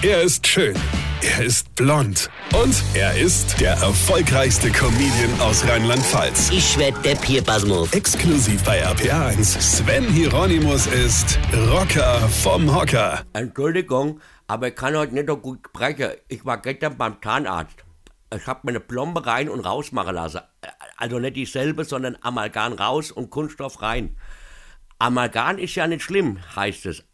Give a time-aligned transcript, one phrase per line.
[0.00, 0.76] Er ist schön.
[1.22, 2.30] Er ist blond.
[2.54, 6.50] Und er ist der erfolgreichste Comedian aus Rheinland-Pfalz.
[6.52, 7.92] Ich werd der Pierpasmus.
[7.92, 9.60] Exklusiv bei RPA1.
[9.60, 11.36] Sven Hieronymus ist
[11.72, 13.24] Rocker vom Hocker.
[13.32, 16.12] Entschuldigung, aber ich kann heute nicht so gut sprechen.
[16.28, 17.84] Ich war gestern beim Zahnarzt.
[18.32, 20.42] Ich habe mir eine Plombe rein und raus machen lassen.
[20.96, 24.16] Also nicht dieselbe, sondern Amalgam raus und Kunststoff rein.
[25.00, 27.07] Amalgam ist ja nicht schlimm, heißt es.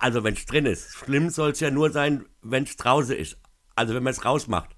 [0.00, 0.92] Also wenn es drin ist.
[0.92, 3.36] Schlimm soll es ja nur sein, wenn es draußen ist.
[3.76, 4.70] Also wenn man es rausmacht.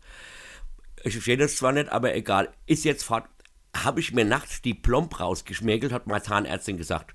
[1.05, 2.53] Ich verstehe das zwar nicht, aber egal.
[2.67, 3.25] Ist jetzt fort.
[3.75, 7.15] Habe ich mir nachts die Plomb rausgeschmägelt, hat meine Zahnärztin gesagt.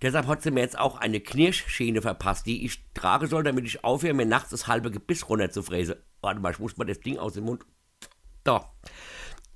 [0.00, 3.84] Deshalb hat sie mir jetzt auch eine Knirschschiene verpasst, die ich tragen soll, damit ich
[3.84, 5.94] aufhöre, mir nachts das halbe Gebiss runterzufräsen.
[6.20, 7.64] Warte mal, ich muss mal das Ding aus dem Mund.
[8.42, 8.72] Da.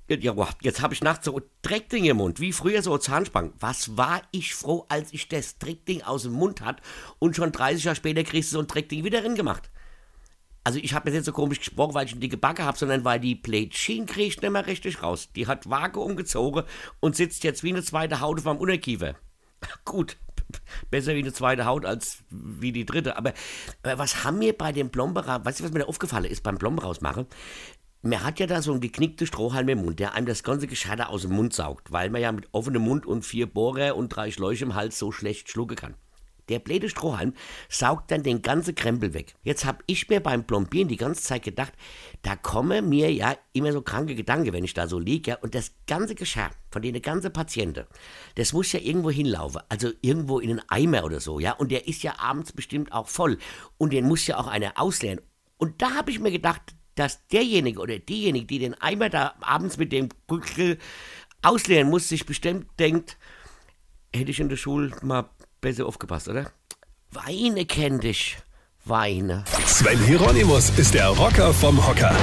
[0.08, 3.52] Jetzt habe ich nachts so ein Dreckding im Mund, wie früher so Zahnspangen.
[3.58, 6.80] Was war ich froh, als ich das Dreckding aus dem Mund hat
[7.18, 9.70] und schon 30 Jahre später kriegst du so ein Dreckding wieder drin gemacht.
[10.62, 13.04] Also ich habe jetzt nicht so komisch gesprochen, weil ich eine dicke Backe habe, sondern
[13.04, 15.28] weil die Plätschin kriegt nicht mehr richtig raus.
[15.34, 16.64] Die hat vage umgezogen
[17.00, 19.14] und sitzt jetzt wie eine zweite Haut meinem Unterkiefer.
[19.84, 20.16] Gut,
[20.90, 23.16] besser wie eine zweite Haut als wie die dritte.
[23.16, 23.32] Aber,
[23.82, 26.58] aber was haben wir bei dem Plomberer, weißt du, was mir da aufgefallen ist beim
[26.58, 27.26] Plomber rausmachen?
[28.06, 31.10] Man hat ja da so einen geknickten Strohhalm im Mund, der einem das ganze Gescheider
[31.10, 34.30] aus dem Mund saugt, weil man ja mit offenem Mund und vier Bohrer und drei
[34.30, 35.94] Schläuche im Hals so schlecht schlucken kann.
[36.48, 37.32] Der blöde Strohhalm
[37.68, 39.34] saugt dann den ganzen Krempel weg.
[39.42, 41.72] Jetzt hab ich mir beim Plombieren die ganze Zeit gedacht,
[42.22, 45.32] da kommen mir ja immer so kranke Gedanken, wenn ich da so liege.
[45.32, 47.86] Ja, und das ganze Geschirr von den ganzen Patienten,
[48.36, 49.62] das muss ja irgendwo hinlaufen.
[49.68, 51.54] Also irgendwo in einen Eimer oder so, ja.
[51.54, 53.38] Und der ist ja abends bestimmt auch voll.
[53.78, 55.20] Und den muss ja auch einer ausleeren.
[55.56, 59.76] Und da habe ich mir gedacht, dass derjenige oder diejenige, die den Eimer da abends
[59.76, 60.78] mit dem Brückel
[61.42, 63.16] ausleeren muss, sich bestimmt denkt,
[64.14, 65.28] hätte ich in der Schule mal
[65.60, 66.50] besser aufgepasst, oder?
[67.12, 68.36] Weine kenn dich.
[68.88, 69.44] Weine.
[69.66, 72.14] Sven Hieronymus ist der Rocker vom Hocker.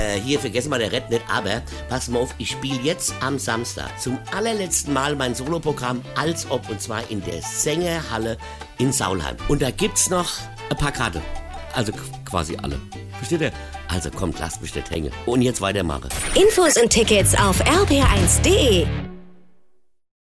[0.00, 3.38] Äh, hier, vergessen wir der Red nicht, aber pass mal auf, ich spiele jetzt am
[3.38, 8.38] Samstag zum allerletzten Mal mein Soloprogramm als ob und zwar in der Sängerhalle
[8.78, 9.36] in Saulheim.
[9.48, 10.32] Und da gibt's noch
[10.70, 11.20] ein paar Karten.
[11.74, 12.80] Also qu- quasi alle.
[13.16, 13.52] Versteht ihr?
[13.88, 15.12] Also kommt, lasst mich nicht hängen.
[15.26, 16.08] Und jetzt weitermachen.
[16.34, 19.05] Infos und Tickets auf rb1.de.